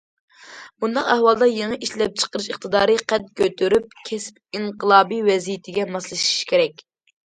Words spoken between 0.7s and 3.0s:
بۇنداق ئەھۋالدا يېڭى ئىشلەپچىقىرىش ئىقتىدارى